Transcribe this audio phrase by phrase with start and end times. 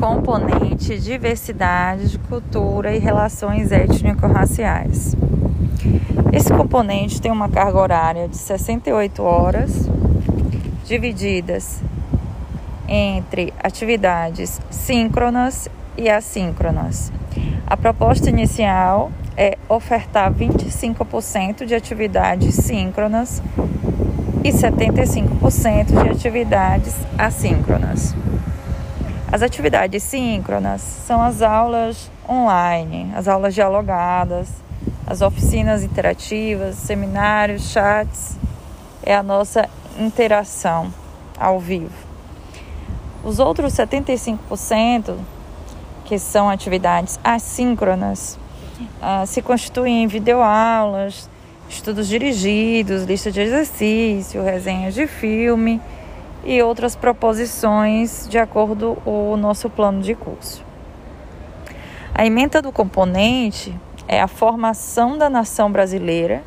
[0.00, 5.14] componente diversidade, cultura e relações étnico-raciais.
[6.32, 9.86] Esse componente tem uma carga horária de 68 horas,
[10.86, 11.82] divididas
[12.88, 15.68] entre atividades síncronas
[15.98, 17.12] e assíncronas.
[17.66, 23.42] A proposta inicial é ofertar 25% de atividades síncronas
[24.42, 28.14] e 75% de atividades assíncronas.
[29.32, 34.48] As atividades síncronas são as aulas online, as aulas dialogadas,
[35.06, 38.36] as oficinas interativas, seminários, chats,
[39.04, 40.92] é a nossa interação
[41.38, 41.94] ao vivo.
[43.22, 45.16] Os outros 75%,
[46.06, 48.36] que são atividades assíncronas,
[49.00, 51.30] uh, se constituem em videoaulas,
[51.68, 55.80] estudos dirigidos, lista de exercício, resenhas de filme
[56.44, 60.64] e outras proposições de acordo com o nosso plano de curso.
[62.14, 63.74] A emenda do componente
[64.08, 66.42] é a formação da nação brasileira,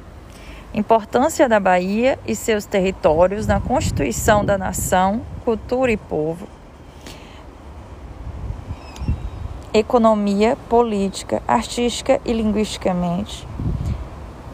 [0.74, 6.48] importância da Bahia e seus territórios na constituição da nação, cultura e povo,
[9.74, 13.48] economia, política, artística e linguisticamente,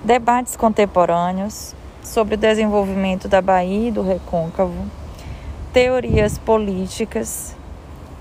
[0.03, 4.98] debates contemporâneos sobre o desenvolvimento da Bahia e do Recôncavo,
[5.73, 7.56] teorias políticas,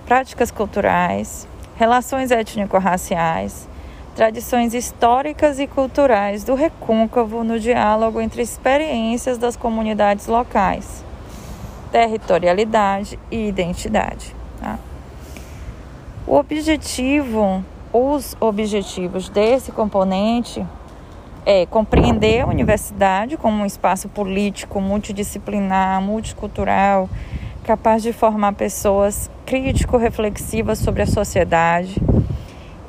[0.06, 1.46] práticas culturais,
[1.76, 3.68] relações étnico-raciais,
[4.14, 11.04] tradições históricas e culturais do Recôncavo no diálogo entre experiências das comunidades locais,
[11.90, 14.34] territorialidade e identidade.
[14.60, 14.78] Tá?
[16.26, 20.66] O objetivo, os objetivos desse componente
[21.50, 27.08] é compreender a universidade como um espaço político, multidisciplinar, multicultural,
[27.64, 31.96] capaz de formar pessoas crítico-reflexivas sobre a sociedade,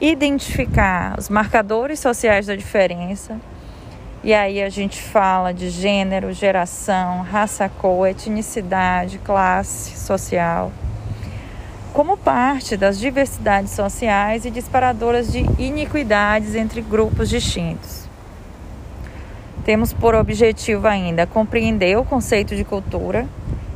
[0.01, 3.39] identificar os marcadores sociais da diferença.
[4.21, 10.69] E aí a gente fala de gênero, geração, raça, cor, etnicidade, classe social
[11.93, 17.98] como parte das diversidades sociais e disparadoras de iniquidades entre grupos distintos.
[19.65, 23.27] Temos por objetivo ainda compreender o conceito de cultura,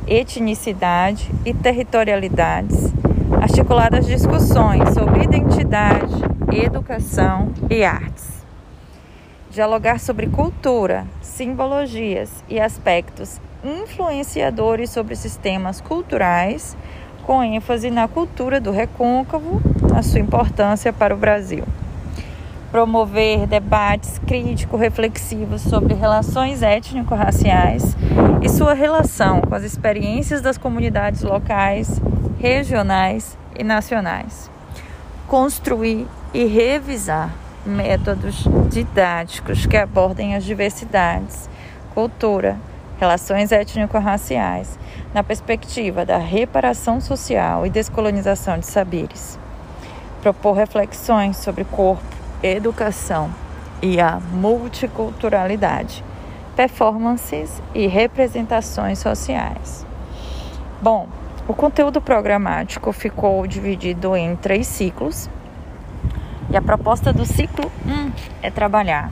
[0.06, 2.92] etnicidade e territorialidades,
[3.40, 6.14] articuladas discussões sobre identidade,
[6.52, 8.44] educação e artes.
[9.50, 16.76] Dialogar sobre cultura, simbologias e aspectos influenciadores sobre sistemas culturais
[17.24, 19.60] com ênfase na cultura do recôncavo,
[19.96, 21.64] a sua importância para o Brasil.
[22.74, 27.96] Promover debates crítico-reflexivos sobre relações étnico-raciais
[28.42, 32.00] e sua relação com as experiências das comunidades locais,
[32.40, 34.50] regionais e nacionais.
[35.28, 37.32] Construir e revisar
[37.64, 41.48] métodos didáticos que abordem as diversidades,
[41.94, 42.58] cultura,
[42.98, 44.80] relações étnico-raciais
[45.14, 49.38] na perspectiva da reparação social e descolonização de saberes.
[50.20, 52.13] Propor reflexões sobre corpo,
[52.44, 53.30] educação
[53.80, 56.04] e a multiculturalidade,
[56.54, 59.86] performances e representações sociais.
[60.80, 61.08] Bom,
[61.48, 65.28] o conteúdo programático ficou dividido em três ciclos.
[66.50, 68.12] E a proposta do ciclo 1 um
[68.42, 69.10] é trabalhar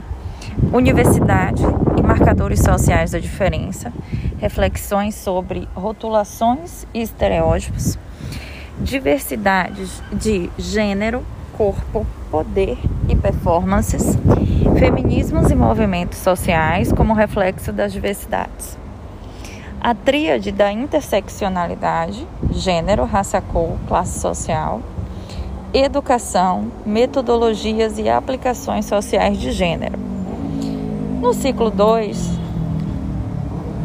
[0.71, 1.63] universidade
[1.97, 3.91] e marcadores sociais da diferença,
[4.39, 7.97] reflexões sobre rotulações e estereótipos,
[8.79, 11.23] diversidades de gênero,
[11.57, 12.77] corpo, poder
[13.07, 14.17] e performances,
[14.77, 18.77] feminismos e movimentos sociais como reflexo das diversidades.
[19.79, 24.81] A tríade da interseccionalidade, gênero, raça, cor, classe social,
[25.73, 29.97] educação, metodologias e aplicações sociais de gênero.
[31.19, 32.43] No ciclo 2,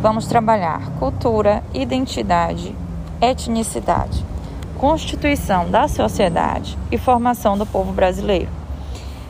[0.01, 2.73] Vamos trabalhar cultura, identidade,
[3.21, 4.25] etnicidade,
[4.79, 8.49] constituição da sociedade e formação do povo brasileiro,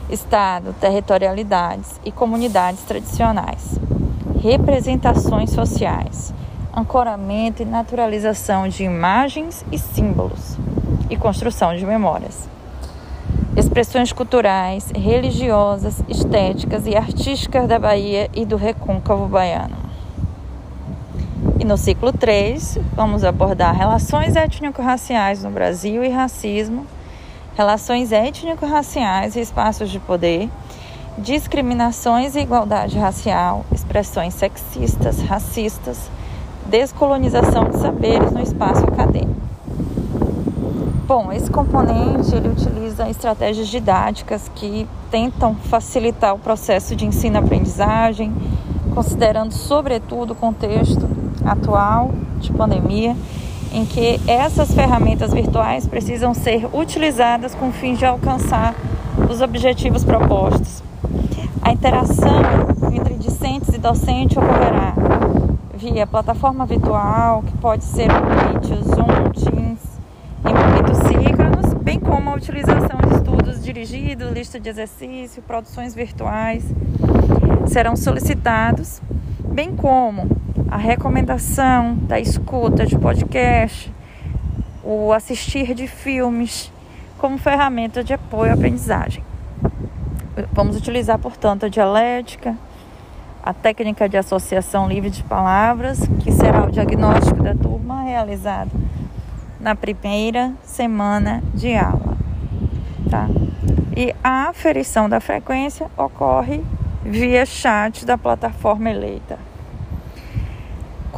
[0.07, 3.79] Estado, territorialidades e comunidades tradicionais,
[4.41, 6.33] representações sociais,
[6.75, 10.55] ancoramento e naturalização de imagens e símbolos
[11.09, 12.47] e construção de memórias.
[13.57, 19.88] Expressões culturais, religiosas, estéticas e artísticas da Bahia e do recôncavo baiano.
[21.59, 26.87] E no ciclo 3, vamos abordar relações étnico-raciais no Brasil e racismo,
[27.53, 30.49] relações étnico-raciais e espaços de poder,
[31.17, 36.09] discriminações e igualdade racial, expressões sexistas, racistas,
[36.65, 39.41] descolonização de saberes no espaço acadêmico.
[41.05, 48.33] Bom, esse componente ele utiliza estratégias didáticas que tentam facilitar o processo de ensino-aprendizagem,
[48.95, 51.18] considerando sobretudo o contexto
[51.51, 53.15] atual de pandemia,
[53.71, 58.73] em que essas ferramentas virtuais precisam ser utilizadas com o fim de alcançar
[59.29, 60.81] os objetivos propostos.
[61.61, 62.41] A interação
[62.91, 64.93] entre discentes e docente ocorrerá
[65.75, 69.79] via plataforma virtual, que pode ser o Meet, o Zoom, Teams,
[70.45, 76.65] em momentos síncronos, bem como a utilização de estudos dirigidos, lista de exercício, produções virtuais
[77.67, 79.01] serão solicitados,
[79.45, 83.93] bem como a recomendação da escuta de podcast,
[84.83, 86.71] o assistir de filmes
[87.17, 89.23] como ferramenta de apoio à aprendizagem.
[90.51, 92.55] Vamos utilizar, portanto, a dialética,
[93.43, 98.71] a técnica de associação livre de palavras, que será o diagnóstico da turma realizado
[99.59, 102.17] na primeira semana de aula.
[103.09, 103.27] Tá?
[103.95, 106.63] E a aferição da frequência ocorre
[107.03, 109.48] via chat da plataforma eleita.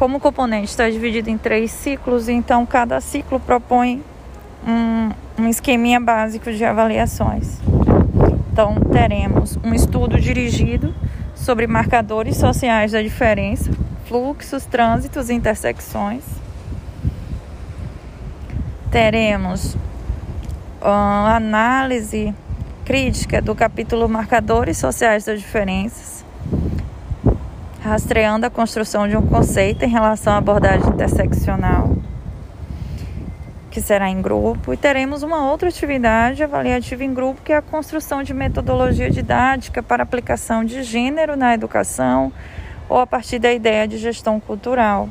[0.02, 4.02] Como o componente está dividido em três ciclos, então cada ciclo propõe
[4.66, 7.60] um, um esqueminha básico de avaliações.
[8.50, 10.92] Então, teremos um estudo dirigido
[11.36, 13.70] sobre marcadores sociais da diferença,
[14.06, 16.24] fluxos, trânsitos e intersecções.
[18.90, 19.76] Teremos
[20.80, 22.34] análise
[22.84, 26.21] crítica do capítulo Marcadores Sociais das Diferenças,
[27.82, 31.96] rastreando a construção de um conceito em relação à abordagem interseccional
[33.72, 37.62] que será em grupo, e teremos uma outra atividade avaliativa em grupo, que é a
[37.62, 42.30] construção de metodologia didática para aplicação de gênero na educação
[42.86, 45.08] ou a partir da ideia de gestão cultural,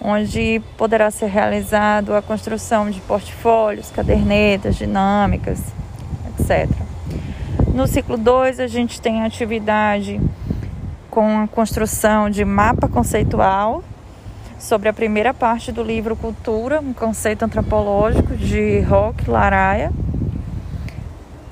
[0.00, 5.62] onde poderá ser realizado a construção de portfólios, cadernetas, dinâmicas,
[6.40, 6.68] etc.
[7.72, 10.20] No ciclo 2, a gente tem a atividade
[11.12, 13.84] com a construção de mapa conceitual
[14.58, 19.92] sobre a primeira parte do livro Cultura, um conceito antropológico de Roque Laraia.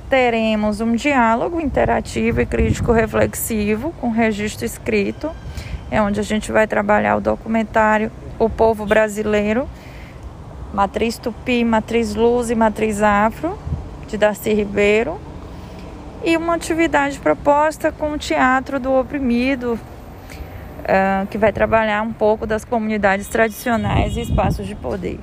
[0.08, 5.30] Teremos um diálogo interativo e crítico reflexivo com registro escrito,
[5.90, 9.68] é onde a gente vai trabalhar o documentário O Povo Brasileiro,
[10.72, 13.58] Matriz Tupi, Matriz Luz e Matriz Afro,
[14.08, 15.20] de Darcy Ribeiro.
[16.22, 19.78] E uma atividade proposta com o Teatro do Oprimido,
[20.80, 25.18] uh, que vai trabalhar um pouco das comunidades tradicionais e espaços de poder.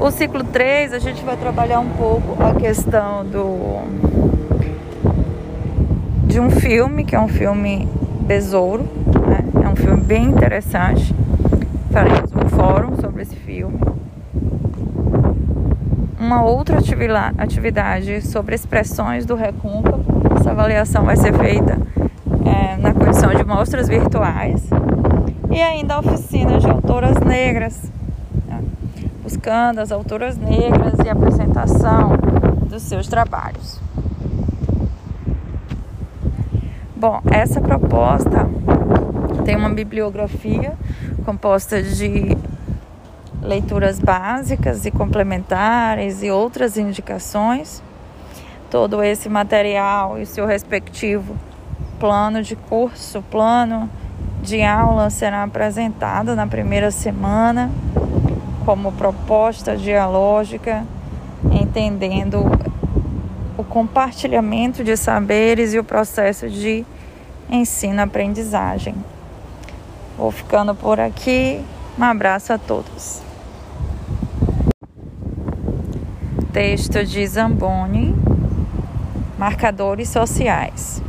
[0.00, 3.82] O ciclo 3, a gente vai trabalhar um pouco a questão do
[6.26, 7.88] de um filme, que é um filme
[8.20, 8.84] Besouro,
[9.26, 9.44] né?
[9.64, 11.14] é um filme bem interessante.
[11.90, 13.87] Faremos um fórum sobre esse filme.
[16.18, 16.78] Uma outra
[17.38, 20.04] atividade sobre expressões do recôncavo.
[20.36, 21.78] Essa avaliação vai ser feita
[22.44, 24.68] é, na condição de mostras virtuais
[25.50, 27.90] e ainda a oficina de autoras negras,
[28.46, 28.62] né?
[29.22, 32.16] buscando as autoras negras e apresentação
[32.68, 33.80] dos seus trabalhos.
[36.96, 38.48] Bom, essa proposta
[39.44, 40.72] tem uma bibliografia
[41.24, 42.36] composta de
[43.42, 47.82] leituras básicas e complementares e outras indicações.
[48.70, 51.36] Todo esse material e seu respectivo
[51.98, 53.90] plano de curso, plano
[54.42, 57.70] de aula será apresentado na primeira semana
[58.64, 60.84] como proposta dialógica,
[61.50, 62.44] entendendo
[63.56, 66.84] o compartilhamento de saberes e o processo de
[67.50, 68.94] ensino-aprendizagem.
[70.16, 71.64] Vou ficando por aqui.
[71.98, 73.27] Um abraço a todos.
[76.58, 78.12] Texto de Zamboni,
[79.38, 81.00] Marcadores Sociais.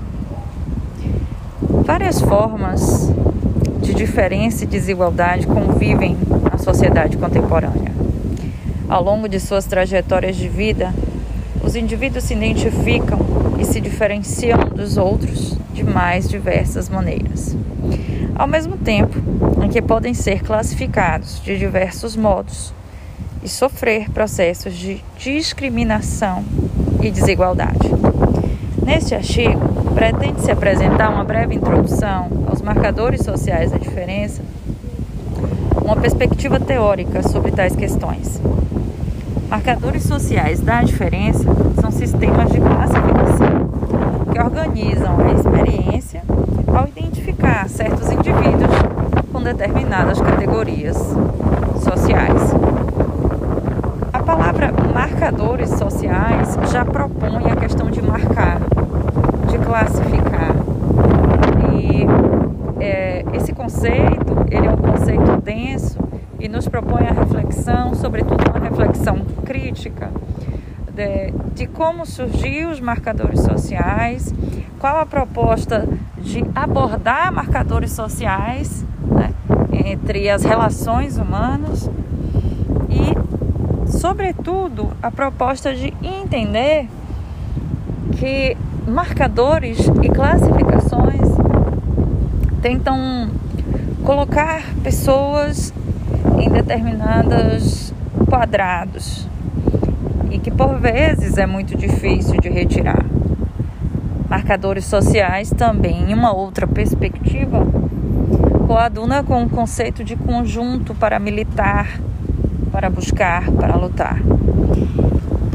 [1.59, 3.11] Várias formas
[3.81, 6.15] de diferença e desigualdade convivem
[6.51, 7.91] na sociedade contemporânea.
[8.87, 10.93] Ao longo de suas trajetórias de vida,
[11.63, 13.17] os indivíduos se identificam
[13.57, 17.57] e se diferenciam dos outros de mais diversas maneiras.
[18.35, 19.17] Ao mesmo tempo
[19.65, 22.71] em que podem ser classificados de diversos modos
[23.43, 26.43] e sofrer processos de discriminação
[27.01, 27.89] e desigualdade.
[28.85, 29.59] Neste artigo,
[29.93, 34.41] pretende-se apresentar uma breve introdução aos marcadores sociais da diferença,
[35.83, 38.41] uma perspectiva teórica sobre tais questões.
[39.49, 41.45] Marcadores sociais da diferença
[41.81, 43.69] são sistemas de classificação
[44.31, 46.21] que organizam a experiência
[46.67, 48.71] ao identificar certos indivíduos
[49.31, 50.97] com determinadas categorias
[51.83, 52.68] sociais.
[54.93, 58.59] Marcadores sociais já propõe a questão de marcar,
[59.49, 60.53] de classificar.
[61.73, 65.97] E é, esse conceito, ele é um conceito denso
[66.39, 70.09] e nos propõe a reflexão, sobretudo uma reflexão crítica
[70.99, 74.33] de, de como surgiu os marcadores sociais,
[74.79, 75.87] qual a proposta
[76.17, 79.31] de abordar marcadores sociais né,
[79.71, 81.89] entre as relações humanas
[83.99, 86.87] sobretudo, a proposta de entender
[88.17, 88.55] que
[88.87, 91.19] marcadores e classificações
[92.61, 93.29] tentam
[94.05, 95.73] colocar pessoas
[96.39, 97.93] em determinados
[98.29, 99.27] quadrados
[100.31, 103.05] e que por vezes é muito difícil de retirar.
[104.29, 107.67] Marcadores sociais também, em uma outra perspectiva,
[108.65, 111.99] coaduna com o conceito de conjunto para militar,
[112.79, 114.21] para buscar, para lutar.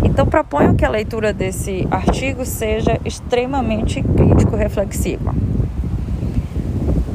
[0.02, 5.35] Então proponho que a leitura desse artigo seja extremamente crítico-reflexiva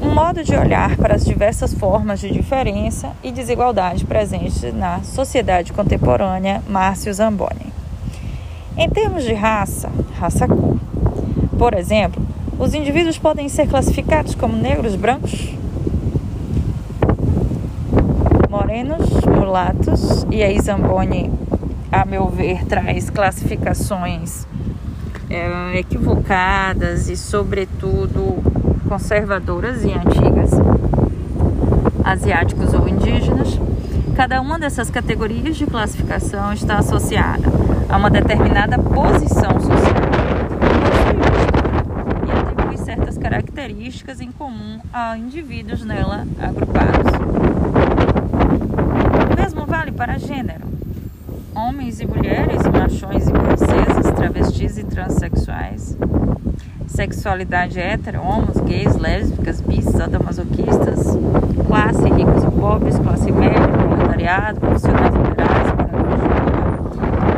[0.02, 5.72] um modo de olhar para as diversas formas de diferença e desigualdade presentes na sociedade
[5.72, 7.72] contemporânea, Márcio Zamboni.
[8.76, 10.78] Em termos de raça, raça-cor,
[11.60, 12.26] por exemplo,
[12.58, 15.54] os indivíduos podem ser classificados como negros, brancos,
[18.50, 19.09] morenos,
[20.30, 21.32] e aí Zamboni,
[21.92, 24.46] a meu ver, traz classificações
[25.28, 28.44] é, equivocadas e, sobretudo,
[28.88, 30.52] conservadoras e antigas,
[32.04, 33.60] asiáticos ou indígenas,
[34.16, 37.48] cada uma dessas categorias de classificação está associada
[37.90, 40.10] a uma determinada posição social
[42.28, 47.49] e atribui certas características em comum a indivíduos nela agrupados.
[50.00, 50.66] Para gênero.
[51.54, 55.98] Homens e mulheres, machões e princesas, travestis e transexuais,
[56.88, 61.18] sexualidade hétero, homos, gays, lésbicas, bis, sadomasoquistas,
[61.68, 65.68] classe, ricos e pobres, classe média, proletariado, profissionais liberais,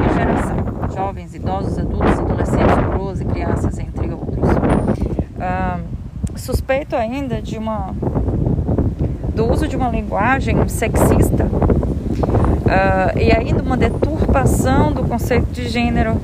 [0.06, 4.50] e geração, jovens, idosos, adultos, adolescentes, coroas e crianças, entre outros.
[6.36, 7.96] Suspeito ainda de uma
[9.34, 11.50] do uso de uma linguagem sexista
[12.72, 16.16] uh, e ainda uma deturpação do conceito de gênero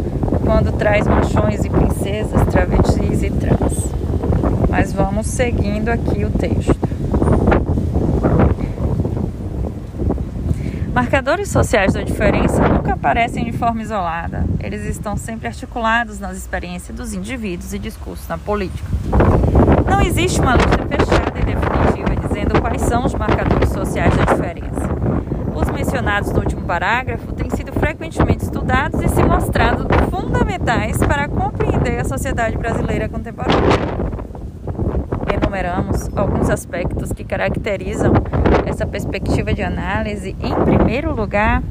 [0.46, 3.92] quando traz machões e princesas, travestis e trans.
[4.70, 6.88] Mas vamos seguindo aqui o texto.
[10.94, 14.44] Marcadores sociais da diferença nunca aparecem de forma isolada.
[14.60, 18.89] Eles estão sempre articulados nas experiências dos indivíduos e discursos na política.
[19.88, 24.67] Não existe uma lista fechada e definitiva dizendo quais são os marcadores sociais da diferença.
[25.98, 32.00] Os mencionados no último parágrafo têm sido frequentemente estudados e se mostrado fundamentais para compreender
[32.00, 33.80] a sociedade brasileira contemporânea.
[35.34, 38.13] Enumeramos alguns aspectos que caracterizam
[38.68, 40.36] essa perspectiva de análise.
[40.39, 41.63] Em primeiro lugar,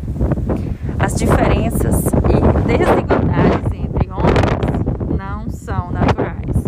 [0.99, 6.65] as diferenças e desigualdades entre homens não são naturais.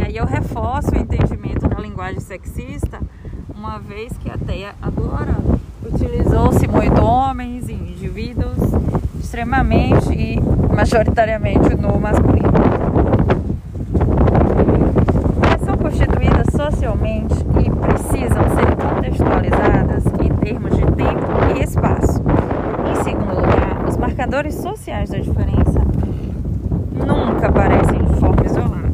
[0.00, 3.00] E aí eu reforço o entendimento da linguagem sexista,
[3.54, 5.51] uma vez que até agora
[6.12, 8.58] utilizou-se muito homens e indivíduos
[9.18, 10.38] extremamente e
[10.74, 12.52] majoritariamente no masculino.
[15.42, 22.22] Elas são constituídas socialmente e precisam ser contextualizadas em termos de tempo e espaço.
[22.90, 25.80] Em segundo lugar, os marcadores sociais da diferença
[26.94, 28.92] nunca aparecem de forma isolada.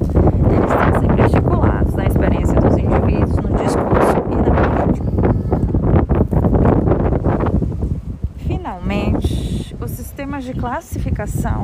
[0.53, 5.09] Eles estão sempre articulados na experiência dos indivíduos, no discurso e na política.
[8.47, 11.63] Finalmente, os sistemas de classificação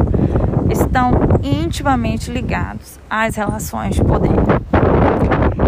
[0.69, 4.33] estão intimamente ligados às relações de poder.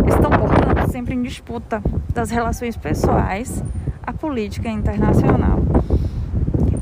[0.08, 1.80] Estão, portanto, sempre em disputa
[2.12, 3.62] das relações pessoais
[4.02, 5.60] à política internacional.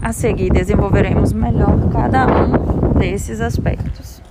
[0.01, 4.23] A seguir, desenvolveremos melhor cada um desses aspectos.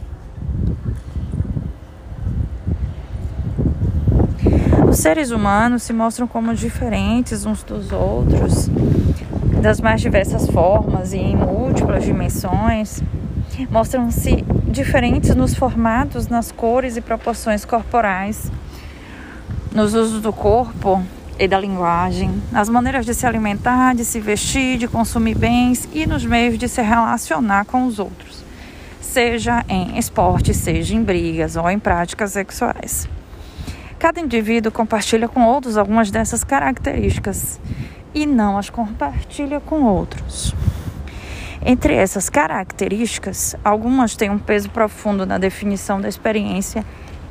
[4.90, 8.70] Os seres humanos se mostram como diferentes uns dos outros,
[9.64, 13.02] das mais diversas formas e em múltiplas dimensões
[13.70, 18.52] mostram-se diferentes nos formatos, nas cores e proporções corporais,
[19.74, 21.02] nos usos do corpo
[21.40, 26.06] e da linguagem, nas maneiras de se alimentar, de se vestir, de consumir bens e
[26.06, 28.44] nos meios de se relacionar com os outros,
[29.00, 33.08] seja em esporte, seja em brigas ou em práticas sexuais.
[33.98, 37.62] Cada indivíduo compartilha com outros algumas dessas características
[38.14, 40.54] e não as compartilha com outros.
[41.66, 46.86] Entre essas características, algumas têm um peso profundo na definição da experiência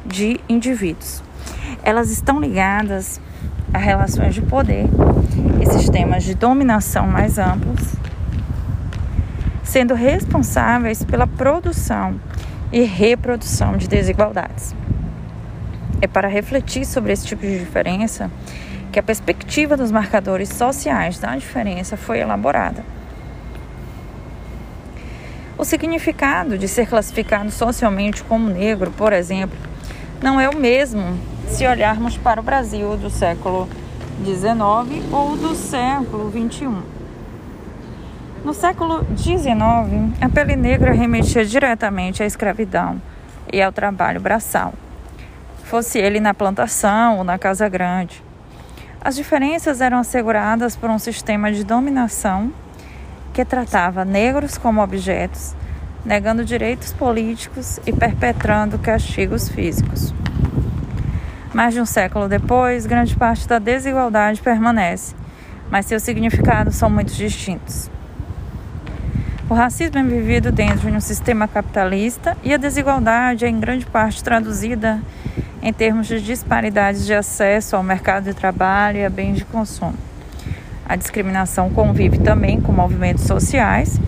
[0.06, 1.22] de indivíduos.
[1.82, 3.20] Elas estão ligadas
[3.72, 4.86] a relações de poder
[5.60, 7.94] e sistemas de dominação mais amplos,
[9.62, 12.20] sendo responsáveis pela produção
[12.72, 14.74] e reprodução de desigualdades.
[16.00, 18.30] É para refletir sobre esse tipo de diferença
[18.92, 22.84] que a perspectiva dos marcadores sociais da diferença foi elaborada.
[25.56, 29.58] O significado de ser classificado socialmente como negro, por exemplo,
[30.22, 31.18] não é o mesmo
[31.48, 33.68] se olharmos para o Brasil do século
[34.24, 36.82] XIX ou do século XXI.
[38.44, 43.00] No século XIX, a pele negra remetia diretamente à escravidão
[43.52, 44.74] e ao trabalho braçal,
[45.64, 48.22] fosse ele na plantação ou na casa grande.
[49.04, 52.52] As diferenças eram asseguradas por um sistema de dominação
[53.32, 55.56] que tratava negros como objetos,
[56.04, 60.14] negando direitos políticos e perpetrando castigos físicos.
[61.52, 65.16] Mais de um século depois, grande parte da desigualdade permanece,
[65.68, 67.90] mas seus significados são muito distintos.
[69.50, 73.84] O racismo é vivido dentro de um sistema capitalista e a desigualdade é em grande
[73.84, 75.02] parte traduzida
[75.62, 79.94] em termos de disparidades de acesso ao mercado de trabalho e a bens de consumo.
[80.84, 84.00] A discriminação convive também com movimentos sociais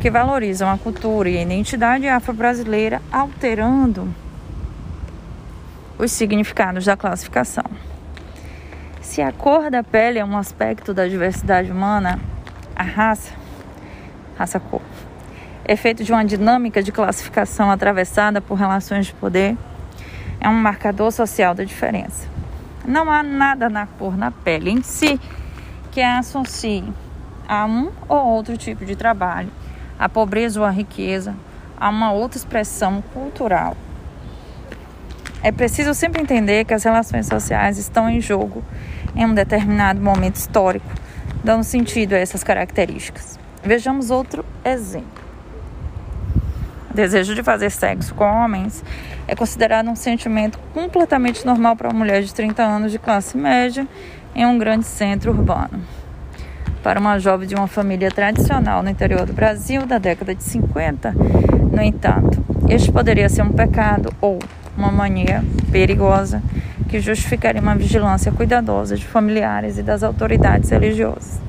[0.00, 4.14] que valorizam a cultura e a identidade afro-brasileira, alterando
[5.98, 7.64] os significados da classificação.
[9.00, 12.20] Se a cor da pele é um aspecto da diversidade humana,
[12.76, 13.32] a raça,
[14.36, 14.82] raça-cor,
[15.64, 19.56] é feito de uma dinâmica de classificação atravessada por relações de poder,
[20.40, 22.28] é um marcador social da diferença.
[22.86, 25.20] Não há nada na cor na pele em si
[25.90, 26.84] que a associe
[27.48, 29.50] a um ou outro tipo de trabalho,
[29.98, 31.34] a pobreza ou a riqueza,
[31.80, 33.76] a uma outra expressão cultural.
[35.42, 38.62] É preciso sempre entender que as relações sociais estão em jogo
[39.14, 40.90] em um determinado momento histórico,
[41.42, 43.38] dando sentido a essas características.
[43.62, 45.17] Vejamos outro exemplo.
[46.98, 48.82] Desejo de fazer sexo com homens
[49.28, 53.86] é considerado um sentimento completamente normal para uma mulher de 30 anos de classe média
[54.34, 55.80] em um grande centro urbano.
[56.82, 61.14] Para uma jovem de uma família tradicional no interior do Brasil da década de 50,
[61.70, 64.40] no entanto, este poderia ser um pecado ou
[64.76, 66.42] uma mania perigosa
[66.88, 71.40] que justificaria uma vigilância cuidadosa de familiares e das autoridades religiosas.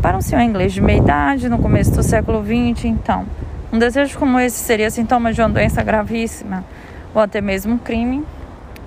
[0.00, 3.26] Para um senhor inglês de meia idade, no começo do século XX, então,
[3.72, 6.64] um desejo como esse seria sintoma de uma doença gravíssima
[7.14, 8.24] ou até mesmo um crime,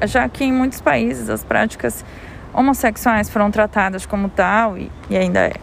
[0.05, 2.03] já que em muitos países as práticas
[2.53, 5.53] homossexuais foram tratadas como tal e, e ainda é.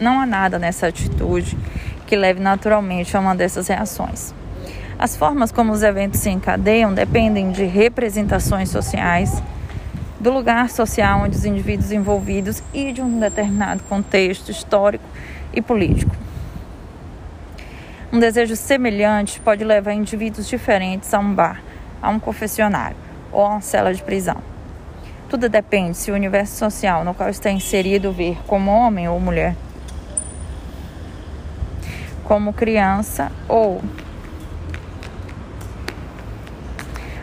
[0.00, 1.56] Não há nada nessa atitude
[2.06, 4.34] que leve naturalmente a uma dessas reações.
[4.98, 9.42] As formas como os eventos se encadeiam dependem de representações sociais,
[10.18, 15.04] do lugar social onde os indivíduos envolvidos e de um determinado contexto histórico
[15.52, 16.25] e político.
[18.16, 21.60] Um desejo semelhante pode levar indivíduos diferentes a um bar,
[22.00, 22.96] a um confessionário
[23.30, 24.38] ou a uma cela de prisão.
[25.28, 29.54] Tudo depende se o universo social no qual está inserido ver como homem ou mulher,
[32.24, 33.82] como criança ou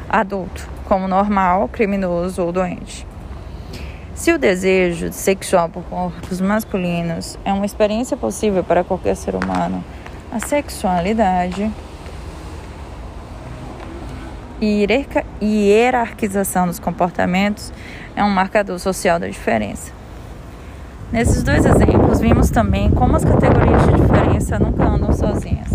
[0.07, 3.07] adulto, como normal, criminoso ou doente.
[4.13, 9.83] Se o desejo sexual por corpos masculinos é uma experiência possível para qualquer ser humano,
[10.33, 11.71] a sexualidade
[14.59, 14.87] e
[15.39, 17.71] hierarquização dos comportamentos
[18.15, 19.91] é um marcador social da diferença.
[21.11, 25.69] Nesses dois exemplos, vimos também como as categorias de diferença nunca andam sozinhas.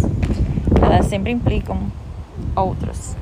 [0.83, 1.79] Elas sempre implicam
[2.57, 3.17] outras.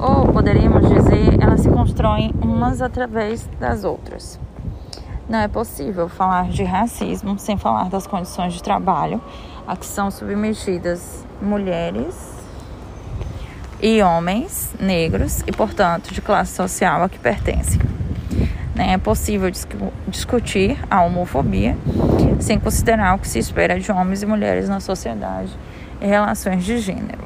[0.00, 4.36] Ou poderíamos dizer, elas se constroem umas através das outras.
[5.28, 9.20] Não é possível falar de racismo sem falar das condições de trabalho
[9.66, 12.14] a que são submetidas mulheres
[13.80, 17.80] e homens negros e, portanto, de classe social a que pertencem.
[18.74, 19.50] Nem é possível
[20.08, 21.76] discutir a homofobia
[22.40, 25.50] sem considerar o que se espera de homens e mulheres na sociedade
[26.00, 27.22] em relações de gênero.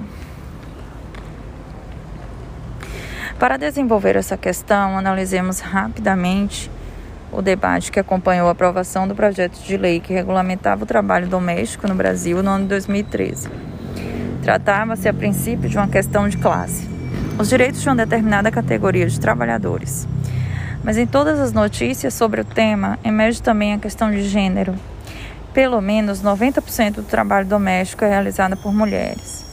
[3.39, 6.71] Para desenvolver essa questão, analisemos rapidamente
[7.37, 11.87] o debate que acompanhou a aprovação do projeto de lei que regulamentava o trabalho doméstico
[11.87, 13.51] no Brasil no ano de 2013.
[14.43, 16.89] Tratava-se a princípio de uma questão de classe,
[17.39, 20.09] os direitos de uma determinada categoria de trabalhadores.
[20.83, 24.75] Mas em todas as notícias sobre o tema emerge também a questão de gênero,
[25.53, 29.46] pelo menos 90% do trabalho doméstico é realizado por mulheres.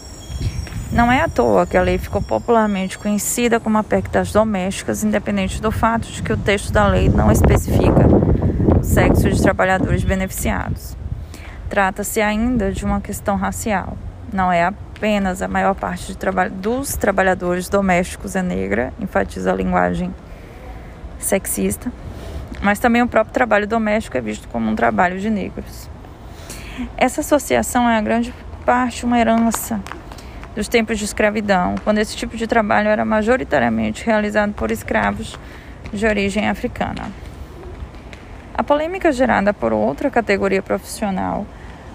[0.93, 5.03] Não é à toa que a lei ficou popularmente conhecida como a PEC das domésticas,
[5.03, 8.05] independente do fato de que o texto da lei não especifica
[8.79, 10.95] o sexo de trabalhadores beneficiados.
[11.67, 13.97] Trata-se ainda de uma questão racial.
[14.31, 20.13] Não é apenas a maior parte traba dos trabalhadores domésticos é negra, enfatiza a linguagem
[21.17, 21.91] sexista,
[22.61, 25.89] mas também o próprio trabalho doméstico é visto como um trabalho de negros.
[26.95, 28.31] Essa associação é a grande
[28.63, 29.81] parte uma herança
[30.55, 35.37] dos tempos de escravidão, quando esse tipo de trabalho era majoritariamente realizado por escravos
[35.91, 37.11] de origem africana.
[38.55, 41.45] A polêmica gerada por outra categoria profissional,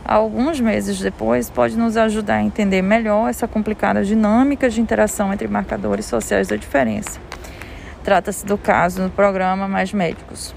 [0.05, 5.47] alguns meses depois, pode nos ajudar a entender melhor essa complicada dinâmica de interação entre
[5.47, 7.21] marcadores sociais da diferença.
[8.03, 10.55] Trata-se do caso do programa Mais Médicos.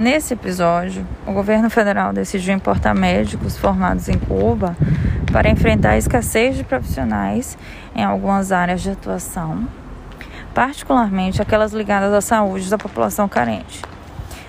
[0.00, 4.74] Nesse episódio, o governo federal decidiu importar médicos formados em Cuba
[5.30, 7.58] para enfrentar a escassez de profissionais
[7.94, 9.68] em algumas áreas de atuação,
[10.54, 13.82] particularmente aquelas ligadas à saúde da população carente.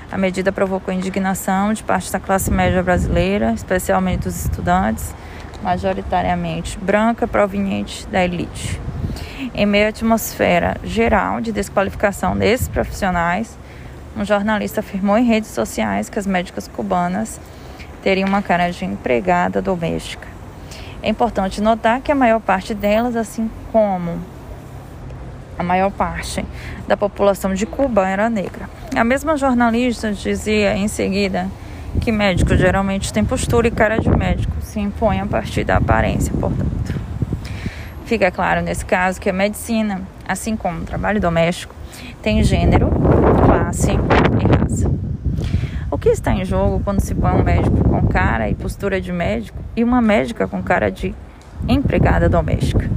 [0.10, 5.14] A medida provocou indignação de parte da classe média brasileira, especialmente dos estudantes,
[5.62, 8.80] majoritariamente branca, proveniente da elite.
[9.54, 13.60] Em meio à atmosfera geral de desqualificação desses profissionais,
[14.16, 17.40] um jornalista afirmou em redes sociais que as médicas cubanas
[18.04, 20.28] teriam uma cara de empregada doméstica.
[21.02, 24.20] É importante notar que a maior parte delas, assim como
[25.58, 26.44] a maior parte
[26.88, 28.70] da população de Cuba, era negra.
[28.96, 31.48] A mesma jornalista dizia em seguida
[32.00, 36.34] que médicos geralmente têm postura e cara de médico, se impõe a partir da aparência,
[36.40, 37.00] portanto.
[38.06, 41.74] Fica claro nesse caso que a medicina, assim como o trabalho doméstico,
[42.22, 42.90] tem gênero,
[43.72, 44.92] e raça.
[45.90, 49.12] O que está em jogo quando se põe um médico com cara e postura de
[49.12, 51.16] médico e uma médica com cara de
[51.68, 52.90] empregada doméstica?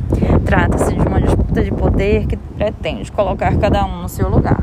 [0.45, 4.59] Trata-se de uma disputa de poder que pretende colocar cada um no seu lugar.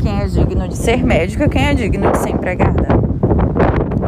[0.00, 2.88] Quem é digno de ser médica, quem é digno de ser empregada.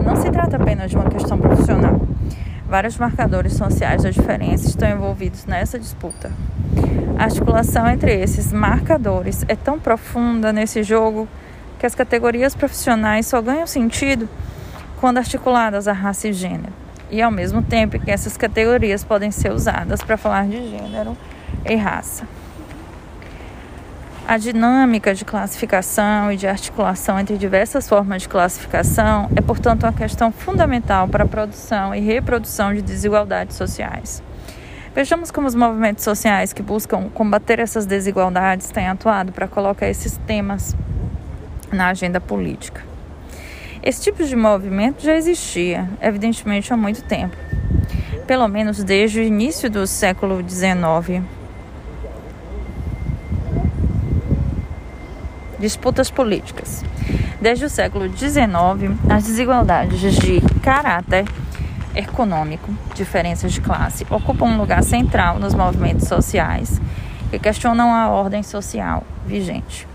[0.04, 2.00] Não se trata apenas de uma questão profissional.
[2.68, 6.30] Vários marcadores sociais da diferença estão envolvidos nessa disputa.
[7.18, 11.26] A articulação entre esses marcadores é tão profunda nesse jogo
[11.78, 14.28] que as categorias profissionais só ganham sentido
[15.00, 16.72] quando articuladas a raça e gênero,
[17.10, 21.16] e ao mesmo tempo que essas categorias podem ser usadas para falar de gênero
[21.64, 22.26] e raça.
[24.28, 29.92] A dinâmica de classificação e de articulação entre diversas formas de classificação é, portanto, uma
[29.92, 34.20] questão fundamental para a produção e reprodução de desigualdades sociais.
[34.96, 40.16] Vejamos como os movimentos sociais que buscam combater essas desigualdades têm atuado para colocar esses
[40.26, 40.74] temas
[41.70, 42.82] na agenda política.
[43.82, 47.36] Esse tipo de movimento já existia, evidentemente, há muito tempo,
[48.26, 51.22] pelo menos desde o início do século XIX.
[55.58, 56.82] Disputas políticas.
[57.38, 61.26] Desde o século XIX, as desigualdades de caráter
[61.96, 66.80] econômico, diferenças de classe, ocupam um lugar central nos movimentos sociais
[67.30, 69.88] que questionam a ordem social vigente.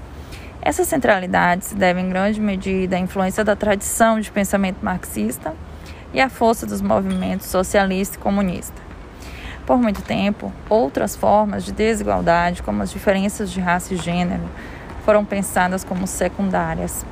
[0.61, 5.53] Essa centralidade se deve em grande medida à influência da tradição de pensamento marxista
[6.13, 8.81] e à força dos movimentos socialista e comunista.
[9.65, 14.43] Por muito tempo, outras formas de desigualdade, como as diferenças de raça e gênero,
[15.05, 17.05] foram pensadas como secundárias,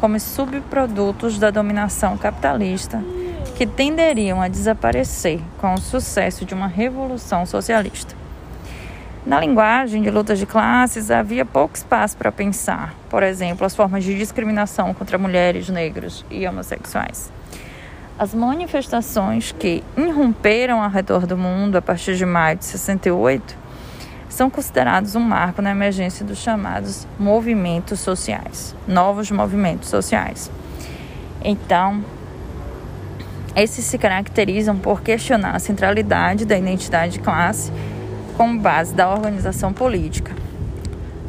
[0.00, 3.02] como subprodutos da dominação capitalista
[3.56, 8.14] que tenderiam a desaparecer com o sucesso de uma revolução socialista.
[9.24, 14.04] Na linguagem de lutas de classes, havia pouco espaço para pensar, por exemplo, as formas
[14.04, 17.32] de discriminação contra mulheres, negros e homossexuais.
[18.18, 23.56] As manifestações que irromperam ao redor do mundo a partir de maio de 68
[24.28, 30.50] são considerados um marco na emergência dos chamados movimentos sociais, novos movimentos sociais.
[31.42, 32.04] Então,
[33.56, 37.72] esses se caracterizam por questionar a centralidade da identidade de classe
[38.36, 40.30] como base da organização política.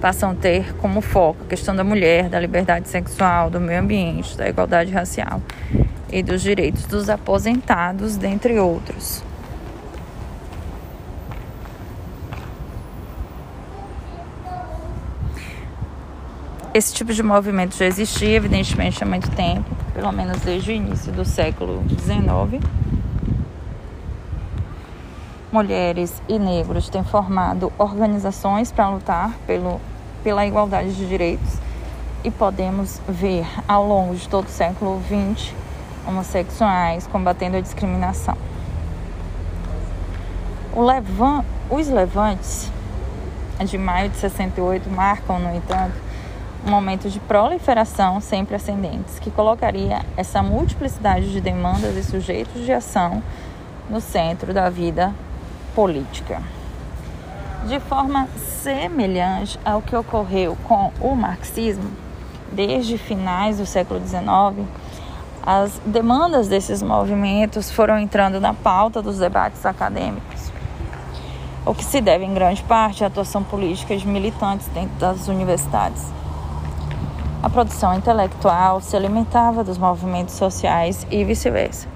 [0.02, 4.38] Passam a ter como foco a questão da mulher, da liberdade sexual, do meio ambiente,
[4.38, 5.42] da igualdade racial
[6.12, 9.24] e dos direitos dos aposentados, dentre outros.
[16.74, 21.12] Esse tipo de movimento já existia, evidentemente, há muito tempo, pelo menos desde o início
[21.12, 22.64] do século XIX.
[25.52, 29.82] Mulheres e negros têm formado organizações para lutar pelo,
[30.24, 31.58] pela igualdade de direitos
[32.24, 35.52] e podemos ver ao longo de todo o século XX
[36.08, 38.38] homossexuais combatendo a discriminação.
[40.76, 42.72] Levan, os levantes
[43.66, 46.07] de maio de 68 marcam, no entanto,
[46.66, 52.72] um momento de proliferação sempre ascendentes, que colocaria essa multiplicidade de demandas e sujeitos de
[52.72, 53.22] ação
[53.90, 55.14] no centro da vida
[55.76, 56.42] política.
[57.66, 61.90] De forma semelhante ao que ocorreu com o marxismo,
[62.52, 64.68] desde finais do século XIX,
[65.46, 70.52] as demandas desses movimentos foram entrando na pauta dos debates acadêmicos,
[71.66, 76.06] o que se deve em grande parte à atuação política de militantes dentro das universidades.
[77.48, 81.88] A produção intelectual se alimentava dos movimentos sociais e vice-versa.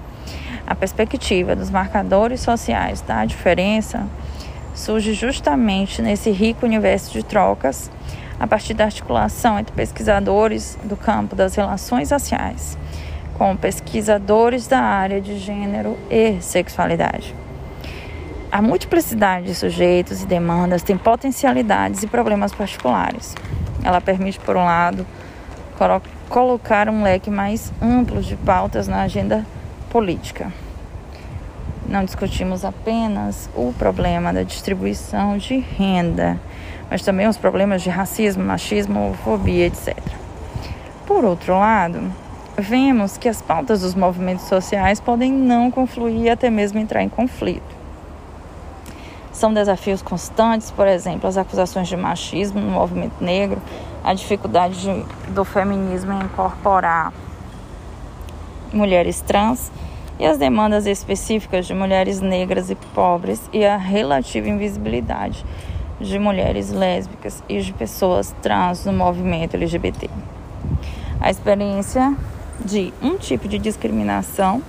[0.66, 4.06] A perspectiva dos marcadores sociais da diferença
[4.74, 7.90] surge justamente nesse rico universo de trocas,
[8.40, 12.78] a partir da articulação entre pesquisadores do campo das relações sociais
[13.36, 17.34] com pesquisadores da área de gênero e sexualidade.
[18.50, 23.34] A multiplicidade de sujeitos e demandas tem potencialidades e problemas particulares.
[23.84, 25.06] Ela permite, por um lado,
[26.28, 29.46] colocar um leque mais amplo de pautas na agenda
[29.90, 30.52] política.
[31.86, 36.40] Não discutimos apenas o problema da distribuição de renda,
[36.90, 39.96] mas também os problemas de racismo, machismo, homofobia, etc.
[41.06, 42.00] Por outro lado,
[42.56, 47.08] vemos que as pautas dos movimentos sociais podem não confluir e até mesmo entrar em
[47.08, 47.71] conflito.
[49.42, 53.60] São desafios constantes, por exemplo, as acusações de machismo no movimento negro,
[54.04, 57.12] a dificuldade de, do feminismo em incorporar
[58.72, 59.72] mulheres trans
[60.16, 65.44] e as demandas específicas de mulheres negras e pobres e a relativa invisibilidade
[66.00, 70.08] de mulheres lésbicas e de pessoas trans no movimento LGBT.
[71.20, 72.16] A experiência
[72.64, 74.62] de um tipo de discriminação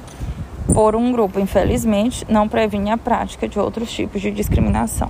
[0.71, 5.09] por um grupo, infelizmente, não previne a prática de outros tipos de discriminação.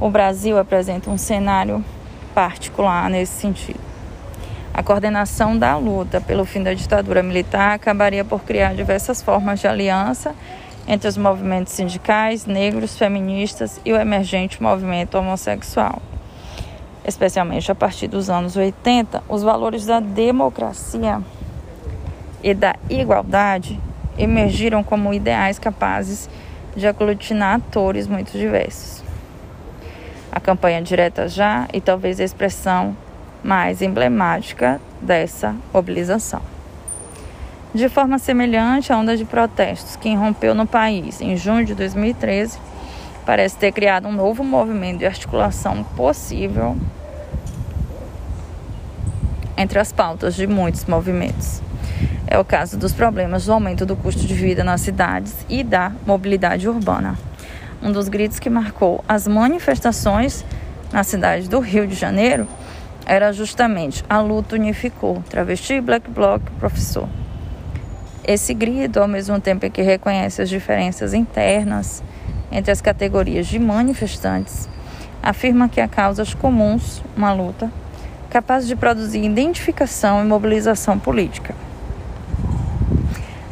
[0.00, 1.84] O Brasil apresenta um cenário
[2.34, 3.80] particular nesse sentido.
[4.74, 9.66] A coordenação da luta pelo fim da ditadura militar acabaria por criar diversas formas de
[9.66, 10.34] aliança
[10.86, 16.02] entre os movimentos sindicais, negros, feministas e o emergente movimento homossexual
[17.04, 21.20] especialmente a partir dos anos 80, os valores da democracia
[22.42, 23.80] e da igualdade
[24.18, 26.28] emergiram como ideais capazes
[26.76, 29.02] de aglutinar atores muito diversos.
[30.30, 32.96] A campanha direta já e talvez a expressão
[33.42, 36.40] mais emblemática dessa mobilização.
[37.74, 42.58] De forma semelhante, a onda de protestos que irrompeu no país em junho de 2013
[43.24, 46.76] parece ter criado um novo movimento de articulação possível
[49.56, 51.62] entre as pautas de muitos movimentos.
[52.32, 55.92] É o caso dos problemas do aumento do custo de vida nas cidades e da
[56.06, 57.14] mobilidade urbana.
[57.82, 60.42] Um dos gritos que marcou as manifestações
[60.90, 62.48] na cidade do Rio de Janeiro
[63.04, 67.06] era justamente a luta unificou travesti, black bloc, professor.
[68.24, 72.02] Esse grito, ao mesmo tempo que reconhece as diferenças internas
[72.50, 74.70] entre as categorias de manifestantes,
[75.22, 77.70] afirma que há causas comuns, uma luta,
[78.30, 81.54] capaz de produzir identificação e mobilização política.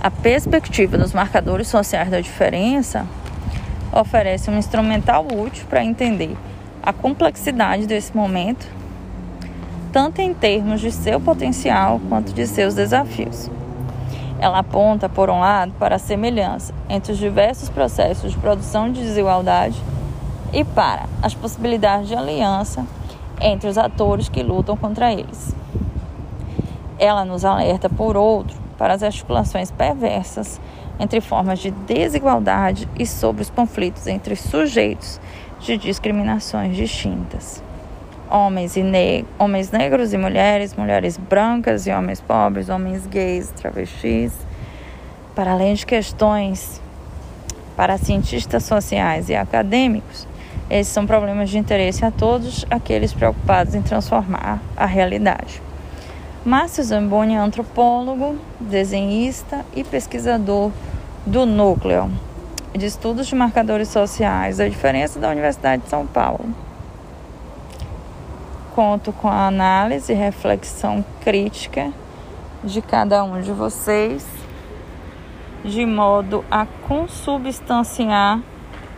[0.02, 3.06] A perspectiva dos marcadores sociais da diferença
[3.92, 6.38] oferece um instrumental útil para entender
[6.82, 8.66] a complexidade desse momento,
[9.92, 13.50] tanto em termos de seu potencial quanto de seus desafios.
[14.38, 19.02] Ela aponta, por um lado, para a semelhança entre os diversos processos de produção de
[19.02, 19.78] desigualdade
[20.50, 22.86] e para as possibilidades de aliança
[23.38, 25.54] entre os atores que lutam contra eles.
[26.98, 30.58] Ela nos alerta, por outro, para as articulações perversas
[30.98, 35.20] entre formas de desigualdade e sobre os conflitos entre sujeitos
[35.60, 37.62] de discriminações distintas.
[38.30, 44.32] Homens, e ne homens negros e mulheres, mulheres brancas e homens pobres, homens gays, travestis,
[45.34, 46.80] para além de questões
[47.76, 50.26] para cientistas sociais e acadêmicos,
[50.70, 55.60] esses são problemas de interesse a todos aqueles preocupados em transformar a realidade.
[56.44, 60.72] Márcio Zamboni é antropólogo, desenhista e pesquisador
[61.26, 62.10] do Núcleo
[62.72, 66.46] de Estudos de Marcadores Sociais da Diferença da Universidade de São Paulo.
[68.74, 71.92] Conto com a análise e reflexão crítica
[72.64, 74.26] de cada um de vocês,
[75.62, 78.40] de modo a consubstanciar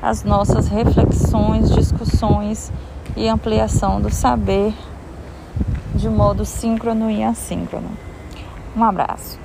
[0.00, 2.72] as nossas reflexões, discussões
[3.16, 4.72] e ampliação do saber
[5.94, 7.90] de modo síncrono e assíncrono.
[8.76, 9.41] Um abraço.